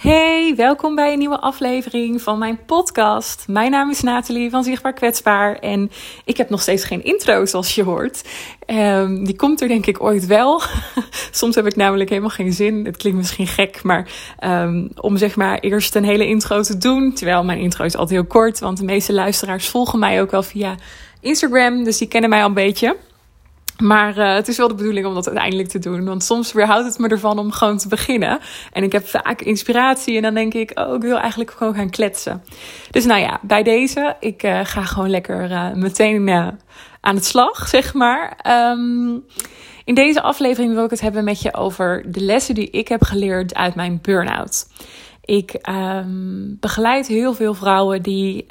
[0.00, 3.44] Hey, welkom bij een nieuwe aflevering van mijn podcast.
[3.48, 5.90] Mijn naam is Nathalie van Zichtbaar Kwetsbaar en
[6.24, 8.28] ik heb nog steeds geen intro zoals je hoort.
[8.66, 10.62] Um, die komt er denk ik ooit wel.
[11.30, 12.84] Soms heb ik namelijk helemaal geen zin.
[12.84, 14.10] Het klinkt misschien gek, maar
[14.44, 17.12] um, om zeg maar eerst een hele intro te doen.
[17.12, 20.42] Terwijl mijn intro is altijd heel kort, want de meeste luisteraars volgen mij ook wel
[20.42, 20.74] via
[21.20, 22.96] Instagram, dus die kennen mij al een beetje.
[23.80, 26.04] Maar uh, het is wel de bedoeling om dat uiteindelijk te doen.
[26.04, 28.38] Want soms weerhoudt het me ervan om gewoon te beginnen.
[28.72, 31.90] En ik heb vaak inspiratie en dan denk ik, oh, ik wil eigenlijk gewoon gaan
[31.90, 32.42] kletsen.
[32.90, 36.28] Dus nou ja, bij deze, ik uh, ga gewoon lekker uh, meteen
[37.00, 38.38] aan het slag, zeg maar.
[38.72, 39.24] Um,
[39.84, 43.02] in deze aflevering wil ik het hebben met je over de lessen die ik heb
[43.02, 44.66] geleerd uit mijn burn-out.
[45.24, 48.46] Ik um, begeleid heel veel vrouwen die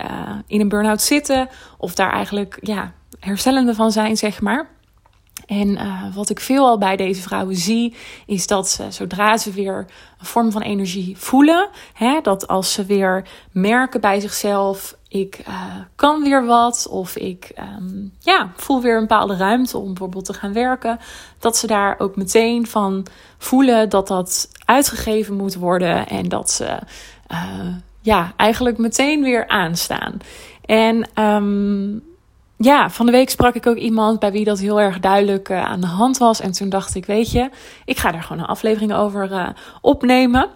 [0.48, 1.50] in een burn-out zitten.
[1.78, 4.79] Of daar eigenlijk, ja, herstellende van zijn, zeg maar.
[5.46, 9.52] En uh, wat ik veel al bij deze vrouwen zie, is dat ze zodra ze
[9.52, 9.86] weer
[10.20, 15.64] een vorm van energie voelen, hè, dat als ze weer merken bij zichzelf, ik uh,
[15.96, 20.34] kan weer wat, of ik um, ja, voel weer een bepaalde ruimte om bijvoorbeeld te
[20.34, 21.00] gaan werken,
[21.40, 23.06] dat ze daar ook meteen van
[23.38, 26.80] voelen dat dat uitgegeven moet worden en dat ze
[27.32, 27.68] uh,
[28.02, 30.18] ja, eigenlijk meteen weer aanstaan.
[30.66, 32.04] En um,
[32.62, 35.66] ja, van de week sprak ik ook iemand bij wie dat heel erg duidelijk uh,
[35.66, 36.42] aan de hand was.
[36.42, 37.50] En toen dacht ik, weet je,
[37.86, 39.50] ik ga daar gewoon een aflevering over uh,
[39.82, 40.50] opnemen.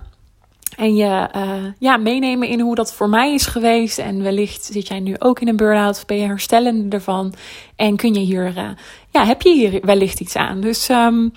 [0.77, 3.97] En je uh, ja, meenemen in hoe dat voor mij is geweest.
[3.97, 7.33] En wellicht zit jij nu ook in een burn-out of ben je herstellende ervan.
[7.75, 8.75] En kun je hier,
[9.09, 10.61] ja, heb je hier wellicht iets aan.
[10.61, 11.31] Dus um,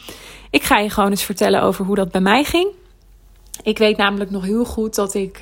[0.51, 2.69] ik ga je gewoon eens vertellen over hoe dat bij mij ging.
[3.63, 5.39] Ik weet namelijk nog heel goed dat ik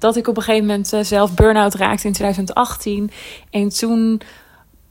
[0.00, 3.10] dat ik op een gegeven moment zelf burn-out raakte in 2018.
[3.50, 4.20] En toen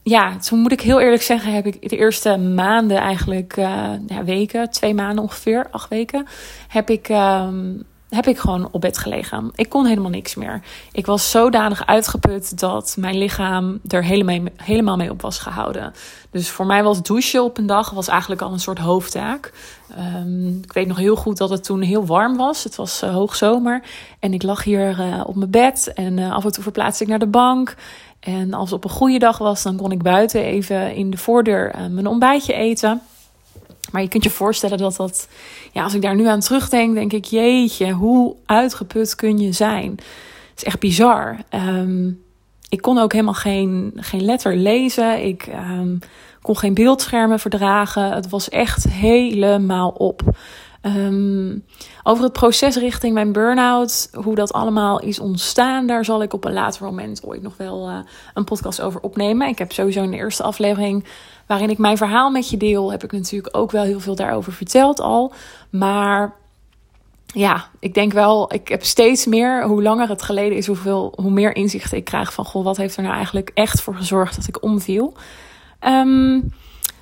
[0.09, 4.23] ja, toen moet ik heel eerlijk zeggen, heb ik de eerste maanden eigenlijk, uh, ja,
[4.23, 6.25] weken, twee maanden ongeveer, acht weken,
[6.67, 9.51] heb ik, um, heb ik gewoon op bed gelegen.
[9.55, 10.61] Ik kon helemaal niks meer.
[10.91, 15.93] Ik was zodanig uitgeput dat mijn lichaam er helemaal, helemaal mee op was gehouden.
[16.31, 19.53] Dus voor mij was douchen op een dag was eigenlijk al een soort hoofdtaak.
[20.17, 22.63] Um, ik weet nog heel goed dat het toen heel warm was.
[22.63, 23.81] Het was uh, hoogzomer.
[24.19, 27.19] En ik lag hier uh, op mijn bed en af en toe verplaatste ik naar
[27.19, 27.75] de bank.
[28.19, 31.17] En als het op een goede dag was, dan kon ik buiten even in de
[31.17, 33.01] voordeur uh, mijn ontbijtje eten.
[33.91, 35.27] Maar je kunt je voorstellen dat dat,
[35.71, 39.91] ja, als ik daar nu aan terugdenk, denk ik, jeetje, hoe uitgeput kun je zijn?
[40.49, 41.37] Het is echt bizar.
[41.49, 42.21] Um,
[42.69, 45.25] ik kon ook helemaal geen, geen letter lezen.
[45.25, 45.99] Ik um,
[46.41, 48.11] kon geen beeldschermen verdragen.
[48.11, 50.21] Het was echt helemaal op.
[50.81, 51.65] Um,
[52.03, 56.45] over het proces richting mijn burn-out, hoe dat allemaal is ontstaan, daar zal ik op
[56.45, 57.97] een later moment ooit nog wel uh,
[58.33, 59.47] een podcast over opnemen.
[59.47, 61.05] Ik heb sowieso in de eerste aflevering,
[61.45, 64.53] waarin ik mijn verhaal met je deel, heb ik natuurlijk ook wel heel veel daarover
[64.53, 65.33] verteld al.
[65.69, 66.35] Maar
[67.25, 71.31] ja, ik denk wel, ik heb steeds meer, hoe langer het geleden is, hoeveel, hoe
[71.31, 74.47] meer inzichten ik krijg van, goh, wat heeft er nou eigenlijk echt voor gezorgd dat
[74.47, 75.13] ik omviel.
[75.81, 76.53] Um,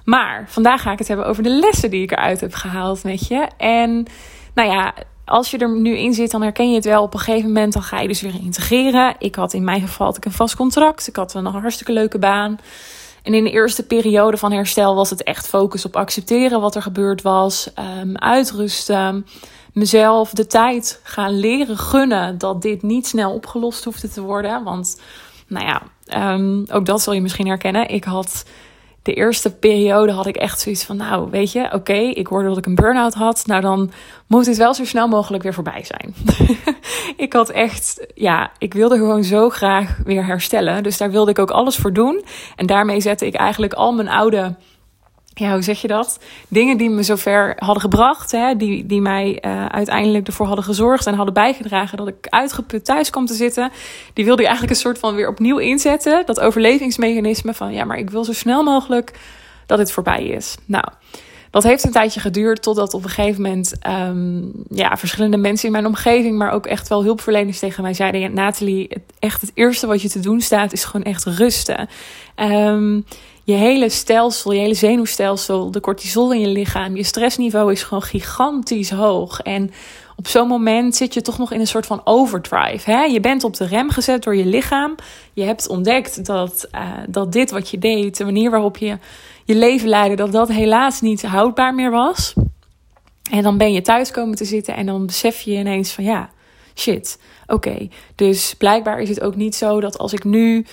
[0.10, 3.28] maar vandaag ga ik het hebben over de lessen die ik eruit heb gehaald met
[3.28, 3.48] je.
[3.58, 4.06] En
[4.54, 4.94] nou ja,
[5.26, 7.04] als je er nu in zit, dan herken je het wel.
[7.04, 9.16] Op een gegeven moment dan ga je dus weer integreren.
[9.20, 11.08] Ik had in mijn geval had ik een vast contract.
[11.08, 12.60] Ik had een hartstikke leuke baan.
[13.24, 16.82] En in de eerste periode van herstel was het echt focus op accepteren wat er
[16.82, 17.70] gebeurd was.
[18.00, 19.26] Um, uitrusten.
[19.74, 24.64] Mezelf de tijd gaan leren gunnen dat dit niet snel opgelost hoefde te worden.
[24.64, 25.02] Want,
[25.48, 25.82] nou ja,
[26.34, 27.90] um, ook dat zul je misschien herkennen.
[27.90, 28.46] Ik had
[29.08, 32.58] de eerste periode had ik echt zoiets van, nou weet je, oké, ik hoorde dat
[32.58, 33.44] ik een burn-out had.
[33.46, 33.92] Nou dan
[34.28, 36.16] moet het wel zo snel mogelijk weer voorbij zijn.
[37.26, 40.84] ik had echt, ja, ik wilde gewoon zo graag weer herstellen.
[40.84, 42.24] Dus daar wilde ik ook alles voor doen.
[42.56, 44.56] En daarmee zette ik eigenlijk al mijn oude
[45.40, 46.20] ja, hoe zeg je dat?
[46.48, 51.06] Dingen die me zover hadden gebracht, hè, die, die mij uh, uiteindelijk ervoor hadden gezorgd
[51.06, 53.72] en hadden bijgedragen dat ik uitgeput thuis kwam te zitten,
[54.14, 56.26] die wilde ik eigenlijk een soort van weer opnieuw inzetten.
[56.26, 59.20] Dat overlevingsmechanisme van ja, maar ik wil zo snel mogelijk
[59.66, 60.56] dat het voorbij is.
[60.66, 60.84] Nou,
[61.52, 65.72] dat heeft een tijdje geduurd totdat op een gegeven moment um, ja, verschillende mensen in
[65.72, 69.52] mijn omgeving, maar ook echt wel hulpverleners tegen mij zeiden: ja, Nathalie, het, echt het
[69.54, 71.90] eerste wat je te doen staat is gewoon echt rusten.
[72.36, 73.06] Um,
[73.48, 78.04] je hele stelsel, je hele zenuwstelsel, de cortisol in je lichaam, je stressniveau is gewoon
[78.04, 79.42] gigantisch hoog.
[79.42, 79.72] En
[80.16, 82.92] op zo'n moment zit je toch nog in een soort van overdrive.
[82.92, 83.04] Hè?
[83.04, 84.96] Je bent op de rem gezet door je lichaam.
[85.34, 88.98] Je hebt ontdekt dat, uh, dat dit wat je deed, de manier waarop je
[89.46, 92.34] je leven leidde, dat dat helaas niet houdbaar meer was.
[93.32, 96.30] En dan ben je thuis komen te zitten en dan besef je ineens van ja,
[96.76, 97.88] shit, oké.
[98.16, 100.66] Dus blijkbaar is het ook niet zo dat als ik nu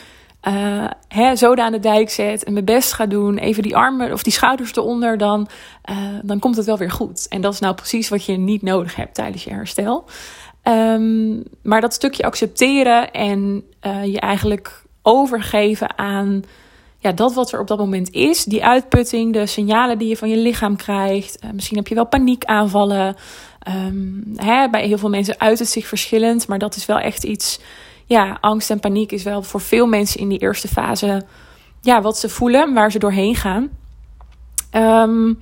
[0.49, 4.23] uh, hè, aan de dijk zet en mijn best ga doen, even die armen of
[4.23, 5.49] die schouders eronder, dan,
[5.91, 7.27] uh, dan komt het wel weer goed.
[7.29, 10.05] En dat is nou precies wat je niet nodig hebt tijdens je herstel.
[10.63, 16.43] Ehm, maar dat stukje accepteren en uh, je eigenlijk overgeven aan
[16.99, 18.45] ja, dat wat er op dat moment is.
[18.45, 21.39] Die uitputting, de signalen die je van je lichaam krijgt.
[21.53, 23.17] Misschien heb je wel paniekaanvallen.
[23.69, 26.49] Um, hè, bij heel veel mensen uit het zich verschillend.
[26.49, 27.61] Maar dat is wel echt iets.
[28.15, 31.23] Ja, angst en paniek is wel voor veel mensen in die eerste fase.
[31.81, 33.69] Ja, wat ze voelen, waar ze doorheen gaan.
[34.73, 35.39] Um,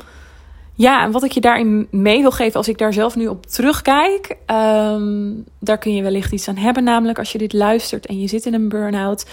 [0.74, 3.46] ja, en wat ik je daarin mee wil geven als ik daar zelf nu op
[3.46, 6.84] terugkijk, um, daar kun je wellicht iets aan hebben.
[6.84, 9.26] Namelijk als je dit luistert en je zit in een burn-out,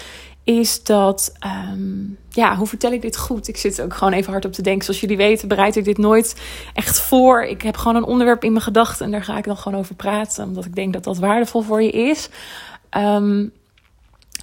[0.44, 1.34] is dat,
[1.72, 3.48] um, ja, hoe vertel ik dit goed?
[3.48, 4.84] Ik zit ook gewoon even hard op te denken.
[4.84, 6.40] Zoals jullie weten, bereid ik dit nooit
[6.74, 7.42] echt voor.
[7.42, 9.94] Ik heb gewoon een onderwerp in mijn gedachten en daar ga ik dan gewoon over
[9.94, 12.28] praten, omdat ik denk dat dat waardevol voor je is.
[12.96, 13.52] Um,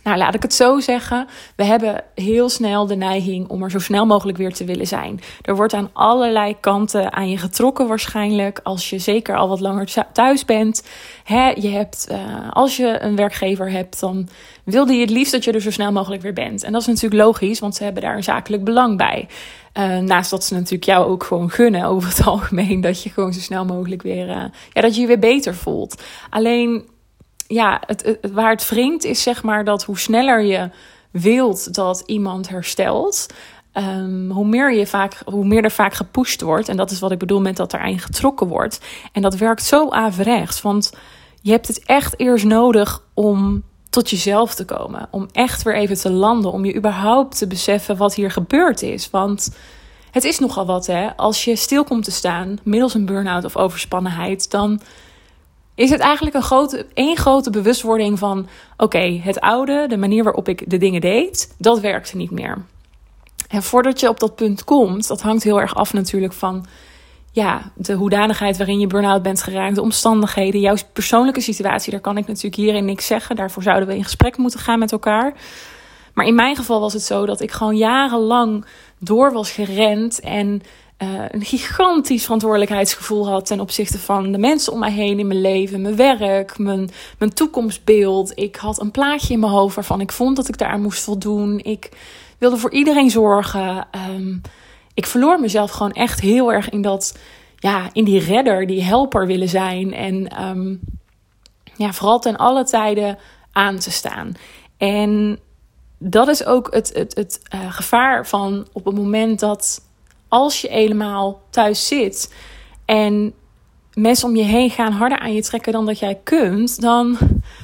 [0.07, 1.27] nou, laat ik het zo zeggen.
[1.55, 5.19] We hebben heel snel de neiging om er zo snel mogelijk weer te willen zijn.
[5.41, 8.59] Er wordt aan allerlei kanten aan je getrokken waarschijnlijk.
[8.63, 10.87] Als je zeker al wat langer thuis bent.
[11.23, 12.17] Hè, je hebt, uh,
[12.51, 14.29] als je een werkgever hebt, dan
[14.63, 16.63] wilde je het liefst dat je er zo snel mogelijk weer bent.
[16.63, 19.27] En dat is natuurlijk logisch, want ze hebben daar een zakelijk belang bij.
[19.73, 22.81] Uh, naast dat ze natuurlijk jou ook gewoon gunnen over het algemeen.
[22.81, 26.03] Dat je gewoon zo snel mogelijk weer, uh, ja, dat je je weer beter voelt.
[26.29, 26.85] Alleen
[27.47, 30.69] ja, het, waar het wringt is zeg maar dat hoe sneller je
[31.11, 33.27] wilt dat iemand herstelt,
[33.73, 36.69] um, hoe, meer je vaak, hoe meer er vaak gepusht wordt.
[36.69, 38.81] En dat is wat ik bedoel met dat er een getrokken wordt.
[39.11, 40.93] En dat werkt zo averechts, want
[41.41, 45.07] je hebt het echt eerst nodig om tot jezelf te komen.
[45.11, 46.51] Om echt weer even te landen.
[46.51, 49.09] Om je überhaupt te beseffen wat hier gebeurd is.
[49.09, 49.55] Want
[50.11, 51.15] het is nogal wat, hè.
[51.15, 54.81] Als je stil komt te staan middels een burn-out of overspannenheid, dan
[55.77, 58.47] is het eigenlijk een grote, één grote bewustwording van:
[58.77, 62.57] oké, het oude, de manier waarop ik de dingen deed, dat werkte niet meer.
[63.47, 66.65] En voordat je op dat punt komt, dat hangt heel erg af natuurlijk van
[67.31, 71.91] ja, de hoedanigheid waarin je burn-out bent geraakt, de omstandigheden, jouw persoonlijke situatie.
[71.91, 73.35] Daar kan ik natuurlijk hierin niks zeggen.
[73.35, 75.33] Daarvoor zouden we in gesprek moeten gaan met elkaar.
[76.13, 78.65] Maar in mijn geval was het zo dat ik gewoon jarenlang
[78.99, 80.61] door was gerend en
[81.03, 85.41] uh, een gigantisch verantwoordelijkheidsgevoel had ten opzichte van de mensen om mij heen in mijn
[85.41, 88.31] leven, mijn werk, mijn, mijn toekomstbeeld.
[88.35, 91.59] Ik had een plaatje in mijn hoofd waarvan ik vond dat ik daar moest voldoen.
[91.59, 91.91] Ik
[92.37, 93.87] wilde voor iedereen zorgen.
[94.09, 94.41] Um,
[94.93, 97.17] ik verloor mezelf gewoon echt heel erg in dat,
[97.55, 99.93] ja, in die redder, die helper willen zijn.
[99.93, 100.79] En um,
[101.75, 103.17] ja, vooral ten alle tijden
[103.51, 104.33] aan te staan.
[104.77, 105.39] En
[105.97, 109.86] dat is ook het, het, het uh, gevaar van op het moment dat
[110.27, 112.33] als je helemaal thuis zit
[112.85, 113.33] en
[113.93, 117.17] mensen om je heen gaan harder aan je trekken dan dat jij kunt, dan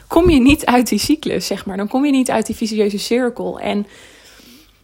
[0.08, 1.78] kom je niet uit die cyclus, zeg maar.
[1.78, 3.60] Dan kom je niet uit die vicieuze cirkel.
[3.60, 3.88] En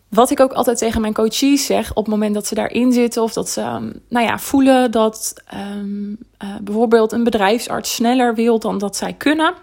[0.10, 3.24] wat ik ook altijd tegen mijn coaches zeg, op het moment dat ze daarin zitten
[3.24, 8.60] of dat ze, ehm, nou ja, voelen dat um, uh, bijvoorbeeld een bedrijfsarts sneller wil
[8.60, 9.54] dan dat zij kunnen,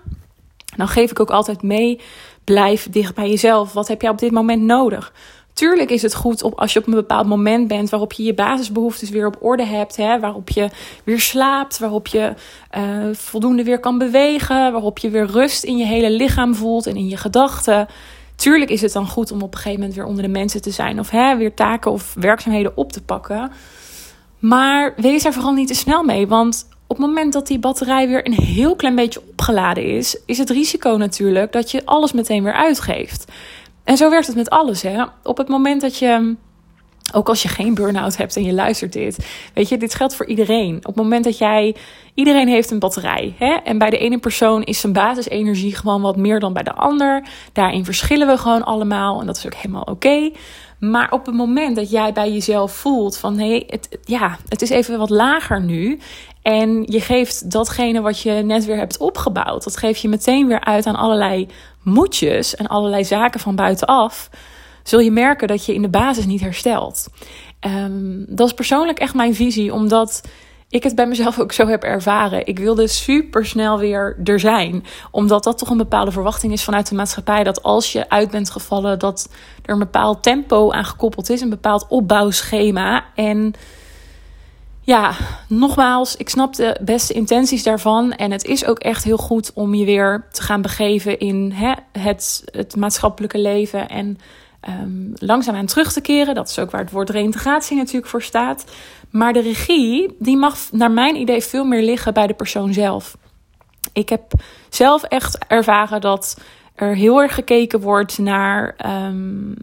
[0.76, 2.00] dan geef ik ook altijd mee:
[2.44, 3.72] blijf dicht bij jezelf.
[3.72, 5.12] Wat heb jij op dit moment nodig?
[5.56, 8.34] Tuurlijk is het goed op, als je op een bepaald moment bent waarop je je
[8.34, 9.96] basisbehoeftes weer op orde hebt.
[9.96, 10.68] Hè, waarop je
[11.04, 12.34] weer slaapt, waarop je
[12.76, 12.82] uh,
[13.12, 14.72] voldoende weer kan bewegen.
[14.72, 17.86] Waarop je weer rust in je hele lichaam voelt en in je gedachten.
[18.34, 20.70] Tuurlijk is het dan goed om op een gegeven moment weer onder de mensen te
[20.70, 20.98] zijn.
[20.98, 23.50] Of hè, weer taken of werkzaamheden op te pakken.
[24.38, 26.26] Maar wees er vooral niet te snel mee.
[26.26, 30.38] Want op het moment dat die batterij weer een heel klein beetje opgeladen is, is
[30.38, 33.24] het risico natuurlijk dat je alles meteen weer uitgeeft.
[33.86, 34.82] En zo werkt het met alles.
[34.82, 35.04] Hè?
[35.22, 36.36] Op het moment dat je,
[37.14, 40.26] ook als je geen burn-out hebt en je luistert dit, weet je, dit geldt voor
[40.26, 40.76] iedereen.
[40.76, 41.76] Op het moment dat jij,
[42.14, 43.34] iedereen heeft een batterij.
[43.38, 43.54] Hè?
[43.64, 47.28] En bij de ene persoon is zijn basisenergie gewoon wat meer dan bij de ander.
[47.52, 50.30] Daarin verschillen we gewoon allemaal en dat is ook helemaal oké.
[50.80, 54.62] Maar op het moment dat jij bij jezelf voelt van hé, hey, het, ja, het
[54.62, 55.98] is even wat lager nu.
[56.42, 60.64] En je geeft datgene wat je net weer hebt opgebouwd, dat geef je meteen weer
[60.64, 61.48] uit aan allerlei
[61.86, 64.30] moedjes en allerlei zaken van buitenaf.
[64.82, 67.08] Zul je merken dat je in de basis niet herstelt.
[67.66, 70.22] Um, dat is persoonlijk echt mijn visie, omdat
[70.68, 72.46] ik het bij mezelf ook zo heb ervaren.
[72.46, 74.84] Ik wilde super snel weer er zijn.
[75.10, 77.44] Omdat dat toch een bepaalde verwachting is vanuit de maatschappij.
[77.44, 79.28] Dat als je uit bent gevallen, dat
[79.62, 81.40] er een bepaald tempo aan gekoppeld is.
[81.40, 83.04] Een bepaald opbouwschema.
[83.14, 83.54] En
[84.86, 85.14] ja,
[85.48, 88.12] nogmaals, ik snap de beste intenties daarvan.
[88.12, 91.72] En het is ook echt heel goed om je weer te gaan begeven in hè,
[91.92, 93.88] het, het maatschappelijke leven.
[93.88, 94.18] En
[94.68, 96.34] um, langzaamaan terug te keren.
[96.34, 98.64] Dat is ook waar het woord reintegratie natuurlijk voor staat.
[99.10, 103.16] Maar de regie, die mag naar mijn idee veel meer liggen bij de persoon zelf.
[103.92, 104.32] Ik heb
[104.68, 106.40] zelf echt ervaren dat
[106.74, 108.76] er heel erg gekeken wordt naar.
[109.06, 109.54] Um,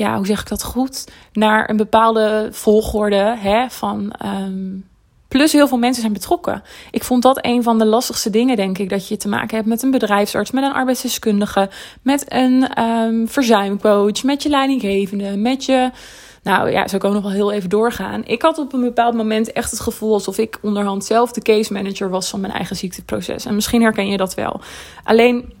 [0.00, 1.08] ja, hoe zeg ik dat goed?
[1.32, 4.88] Naar een bepaalde volgorde hè, van um,
[5.28, 6.62] Plus heel veel mensen zijn betrokken.
[6.90, 8.88] Ik vond dat een van de lastigste dingen, denk ik.
[8.88, 11.70] Dat je te maken hebt met een bedrijfsarts, met een arbeidsdeskundige,
[12.02, 15.90] met een um, verzuimcoach, met je leidinggevende, met je.
[16.42, 18.24] Nou ja, zo kan ik nog wel heel even doorgaan.
[18.24, 21.72] Ik had op een bepaald moment echt het gevoel alsof ik onderhand zelf de case
[21.72, 23.44] manager was van mijn eigen ziekteproces.
[23.44, 24.60] En misschien herken je dat wel.
[25.04, 25.52] Alleen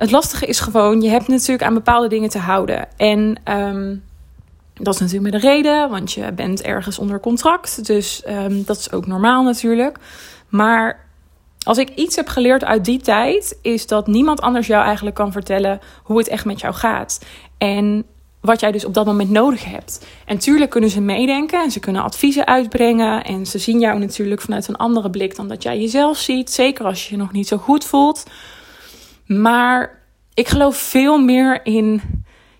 [0.00, 2.88] het lastige is gewoon, je hebt natuurlijk aan bepaalde dingen te houden.
[2.96, 4.02] En um,
[4.74, 7.86] dat is natuurlijk met de reden, want je bent ergens onder contract.
[7.86, 9.98] Dus um, dat is ook normaal natuurlijk.
[10.48, 11.06] Maar
[11.62, 15.32] als ik iets heb geleerd uit die tijd, is dat niemand anders jou eigenlijk kan
[15.32, 17.24] vertellen hoe het echt met jou gaat.
[17.58, 18.04] En
[18.40, 20.06] wat jij dus op dat moment nodig hebt.
[20.26, 23.24] En tuurlijk kunnen ze meedenken en ze kunnen adviezen uitbrengen.
[23.24, 26.50] En ze zien jou natuurlijk vanuit een andere blik dan dat jij jezelf ziet.
[26.50, 28.24] Zeker als je je nog niet zo goed voelt.
[29.36, 30.02] Maar
[30.34, 32.00] ik geloof veel meer in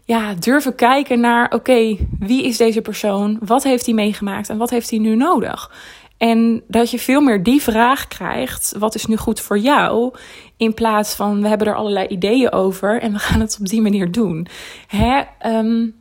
[0.04, 3.38] ja, durven kijken naar: oké, wie is deze persoon?
[3.40, 5.72] Wat heeft hij meegemaakt en wat heeft hij nu nodig?
[6.16, 10.14] En dat je veel meer die vraag krijgt: wat is nu goed voor jou?
[10.56, 13.82] In plaats van we hebben er allerlei ideeën over en we gaan het op die
[13.82, 14.46] manier doen.
[14.86, 15.22] Hè?
[15.46, 15.99] Um,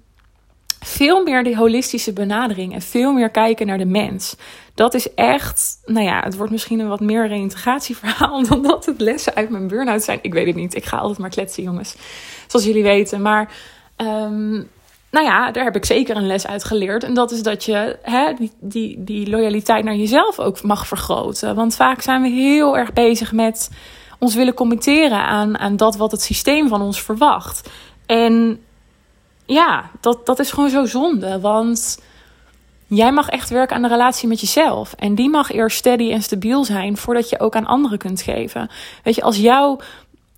[0.80, 4.36] veel meer die holistische benadering en veel meer kijken naar de mens.
[4.74, 9.02] Dat is echt, nou ja, het wordt misschien een wat meer reïntegratieverhaal dan dat het
[9.02, 10.20] lessen uit mijn burn-out zijn.
[10.22, 10.76] Ik weet het niet.
[10.76, 11.96] Ik ga altijd maar kletsen, jongens.
[12.48, 13.22] Zoals jullie weten.
[13.22, 13.52] Maar
[13.98, 14.70] um,
[15.12, 17.04] nou ja, daar heb ik zeker een les uit geleerd.
[17.04, 21.56] En dat is dat je hè, die, die, die loyaliteit naar jezelf ook mag vergroten.
[21.56, 23.70] Want vaak zijn we heel erg bezig met
[24.20, 27.70] ons willen committeren aan, aan dat wat het systeem van ons verwacht.
[28.06, 28.60] En
[29.50, 31.40] ja, dat, dat is gewoon zo zonde.
[31.40, 32.00] Want
[32.88, 34.94] jij mag echt werken aan de relatie met jezelf.
[34.94, 38.70] En die mag eerst steady en stabiel zijn voordat je ook aan anderen kunt geven.
[39.04, 39.80] Weet je, als jouw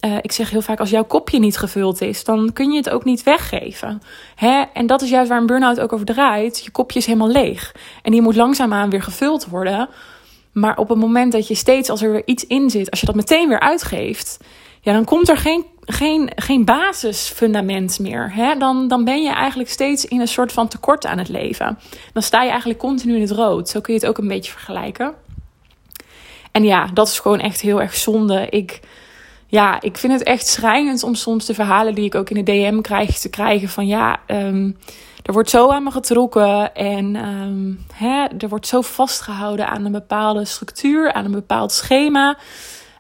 [0.05, 2.89] uh, ik zeg heel vaak, als jouw kopje niet gevuld is, dan kun je het
[2.89, 4.01] ook niet weggeven.
[4.35, 4.63] Hè?
[4.73, 6.63] En dat is juist waar een burn-out ook over draait.
[6.63, 7.75] Je kopje is helemaal leeg.
[8.01, 9.89] En die moet langzaamaan weer gevuld worden.
[10.51, 13.05] Maar op het moment dat je steeds, als er weer iets in zit, als je
[13.05, 14.39] dat meteen weer uitgeeft,
[14.81, 18.33] ja, dan komt er geen, geen, geen basisfundament meer.
[18.33, 18.55] Hè?
[18.55, 21.79] Dan, dan ben je eigenlijk steeds in een soort van tekort aan het leven.
[22.13, 23.69] Dan sta je eigenlijk continu in het rood.
[23.69, 25.13] Zo kun je het ook een beetje vergelijken.
[26.51, 28.47] En ja, dat is gewoon echt heel erg zonde.
[28.49, 28.79] Ik,
[29.47, 32.51] ja, ik vind het echt schrijnend om soms de verhalen die ik ook in de
[32.51, 34.77] DM krijg te krijgen van ja, um,
[35.23, 39.91] er wordt zo aan me getrokken en um, hè, er wordt zo vastgehouden aan een
[39.91, 42.37] bepaalde structuur, aan een bepaald schema.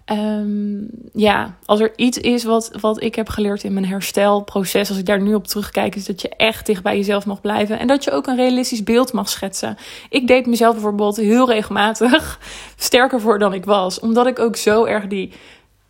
[0.05, 4.97] Um, ja, als er iets is wat, wat ik heb geleerd in mijn herstelproces, als
[4.97, 7.87] ik daar nu op terugkijk, is dat je echt dicht bij jezelf mag blijven en
[7.87, 9.77] dat je ook een realistisch beeld mag schetsen.
[10.09, 12.39] Ik deed mezelf bijvoorbeeld heel regelmatig
[12.75, 15.31] sterker voor dan ik was, omdat ik ook zo erg die,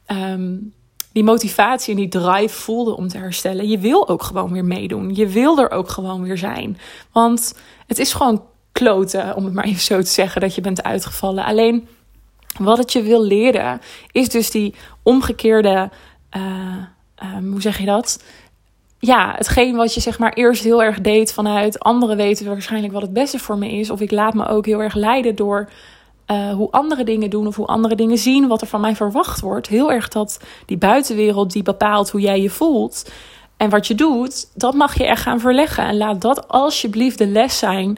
[0.08, 0.74] um,
[1.12, 3.68] die motivatie en die drive voelde om te herstellen.
[3.68, 5.15] Je wil ook gewoon weer meedoen.
[5.15, 6.77] Je wil er ook gewoon weer zijn.
[7.12, 7.56] Want
[7.88, 11.46] het is gewoon kloten, om het maar even zo te zeggen, dat je bent uitgevallen.
[11.46, 11.88] Alleen
[12.60, 13.81] wat het je wil leren,
[14.12, 15.89] is dus die omgekeerde.
[16.38, 16.75] Uh,
[17.36, 18.24] um, hoe zeg je dat?
[19.00, 23.01] Ja, hetgeen wat je zeg maar eerst heel erg deed vanuit anderen weten waarschijnlijk wat
[23.01, 23.89] het beste voor me is.
[23.89, 25.70] Of ik laat me ook heel erg leiden door
[26.27, 29.39] uh, hoe andere dingen doen of hoe andere dingen zien, wat er van mij verwacht
[29.39, 29.67] wordt.
[29.67, 33.12] Heel erg dat die buitenwereld die bepaalt hoe jij je voelt
[33.62, 35.84] en wat je doet, dat mag je echt gaan verleggen.
[35.84, 37.98] En laat dat alsjeblieft de les zijn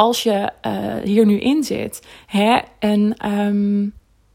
[0.00, 2.06] als je uh, hier nu in zit.
[2.26, 2.58] Hè?
[2.78, 3.94] En um,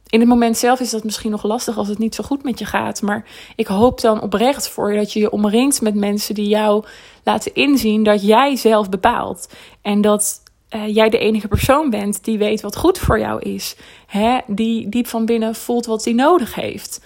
[0.09, 2.59] in het moment zelf is dat misschien nog lastig als het niet zo goed met
[2.59, 3.01] je gaat.
[3.01, 6.85] Maar ik hoop dan oprecht voor je dat je je omringt met mensen die jou
[7.23, 9.49] laten inzien dat jij zelf bepaalt.
[9.81, 13.75] En dat uh, jij de enige persoon bent die weet wat goed voor jou is.
[14.07, 14.37] Hè?
[14.47, 17.01] Die diep van binnen voelt wat hij nodig heeft.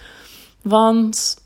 [0.62, 1.39] Want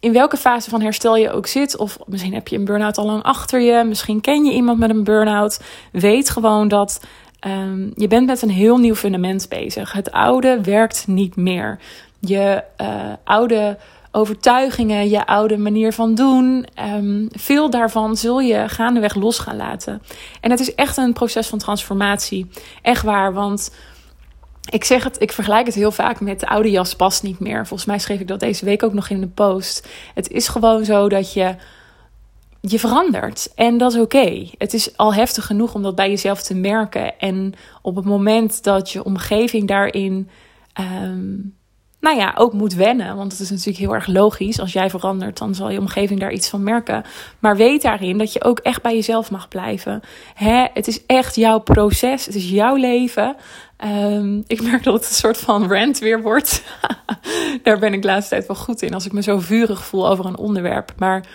[0.00, 3.06] in welke fase van herstel je ook zit, of misschien heb je een burn-out al
[3.06, 5.60] lang achter je, misschien ken je iemand met een burn-out,
[5.92, 7.00] weet gewoon dat
[7.46, 9.92] um, je bent met een heel nieuw fundament bezig.
[9.92, 11.78] Het oude werkt niet meer.
[12.20, 13.78] Je uh, oude
[14.10, 16.66] overtuigingen, je oude manier van doen.
[16.94, 20.02] Um, veel daarvan zul je gaandeweg los gaan laten.
[20.40, 22.46] En het is echt een proces van transformatie.
[22.82, 23.70] Echt waar, want
[24.70, 27.66] ik zeg het, ik vergelijk het heel vaak met de oude jas past niet meer.
[27.66, 29.88] Volgens mij schreef ik dat deze week ook nog in de post.
[30.14, 31.54] Het is gewoon zo dat je
[32.60, 33.52] je verandert.
[33.54, 34.46] En dat is oké.
[34.58, 37.18] Het is al heftig genoeg om dat bij jezelf te merken.
[37.18, 40.28] En op het moment dat je omgeving daarin
[40.80, 41.56] um,
[42.00, 43.16] nou ja, ook moet wennen.
[43.16, 44.60] Want het is natuurlijk heel erg logisch.
[44.60, 47.04] Als jij verandert, dan zal je omgeving daar iets van merken.
[47.38, 50.00] Maar weet daarin dat je ook echt bij jezelf mag blijven.
[50.34, 50.66] Hè?
[50.74, 52.26] Het is echt jouw proces.
[52.26, 53.36] Het is jouw leven.
[53.84, 56.62] Um, ik merk dat het een soort van rant weer wordt.
[57.62, 58.94] daar ben ik de laatste tijd wel goed in.
[58.94, 60.92] Als ik me zo vurig voel over een onderwerp.
[60.96, 61.26] Maar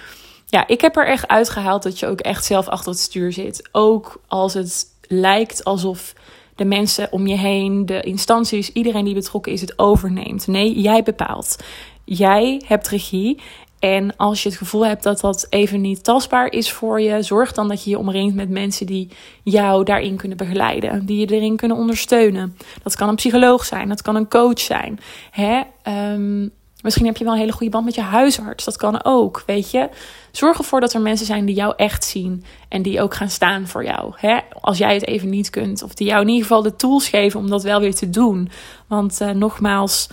[0.46, 3.70] ja, ik heb er echt uitgehaald dat je ook echt zelf achter het stuur zit.
[3.72, 6.14] Ook als het lijkt alsof
[6.56, 10.48] de mensen om je heen, de instanties, iedereen die betrokken is, het overneemt.
[10.48, 11.56] Nee, jij bepaalt.
[12.04, 13.42] Jij hebt regie.
[13.82, 17.52] En als je het gevoel hebt dat dat even niet tastbaar is voor je, zorg
[17.52, 19.10] dan dat je je omringt met mensen die
[19.44, 22.58] jou daarin kunnen begeleiden, die je erin kunnen ondersteunen.
[22.84, 25.00] Dat kan een psycholoog zijn, dat kan een coach zijn.
[25.32, 25.62] Hè?
[25.84, 26.48] Ehm,
[26.82, 29.72] misschien heb je wel een hele goede band met je huisarts, dat kan ook, weet
[29.72, 29.90] je.
[30.32, 33.68] Zorg ervoor dat er mensen zijn die jou echt zien en die ook gaan staan
[33.68, 34.14] voor jou.
[34.16, 34.38] Hè?
[34.62, 37.40] Als jij het even niet kunt, of die jou in ieder geval de tools geven
[37.40, 38.50] om dat wel weer te doen.
[38.88, 40.10] Want uh, nogmaals,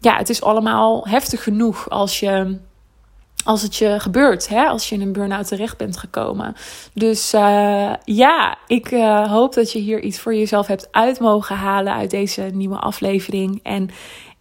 [0.00, 2.58] ja, het is allemaal heftig genoeg als je
[3.44, 4.66] als het je gebeurt, hè?
[4.66, 6.54] als je in een burn-out terecht bent gekomen.
[6.92, 11.56] Dus uh, ja, ik uh, hoop dat je hier iets voor jezelf hebt uit mogen
[11.56, 13.60] halen uit deze nieuwe aflevering.
[13.62, 13.90] En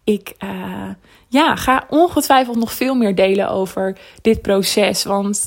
[0.03, 0.89] ik uh,
[1.27, 5.03] ja, ga ongetwijfeld nog veel meer delen over dit proces.
[5.03, 5.45] Want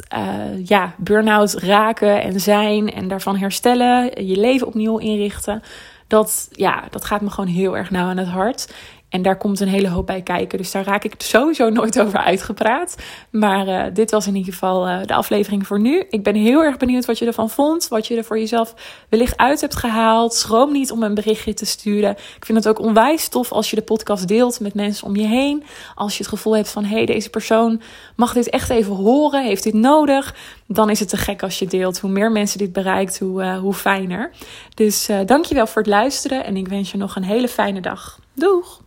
[0.64, 5.62] ja, burn-out raken en zijn en daarvan herstellen, je leven opnieuw inrichten.
[6.06, 8.72] Dat, ja, dat gaat me gewoon heel erg nauw aan het hart.
[9.10, 10.58] En daar komt een hele hoop bij kijken.
[10.58, 12.96] Dus daar raak ik sowieso nooit over uitgepraat.
[13.30, 16.04] Maar uh, dit was in ieder geval uh, de aflevering voor nu.
[16.10, 17.88] Ik ben heel erg benieuwd wat je ervan vond.
[17.88, 18.74] Wat je er voor jezelf
[19.08, 20.34] wellicht uit hebt gehaald.
[20.34, 22.10] Schroom niet om een berichtje te sturen.
[22.10, 25.26] Ik vind het ook onwijs tof als je de podcast deelt met mensen om je
[25.26, 25.64] heen.
[25.94, 27.82] Als je het gevoel hebt van hé, hey, deze persoon
[28.16, 29.44] mag dit echt even horen.
[29.44, 30.34] Heeft dit nodig?
[30.66, 31.98] Dan is het te gek als je deelt.
[31.98, 34.30] Hoe meer mensen dit bereikt, hoe, uh, hoe fijner.
[34.74, 36.44] Dus dankjewel voor het luisteren.
[36.44, 38.18] En ik wens je nog een hele fijne dag.
[38.34, 38.80] Doeg!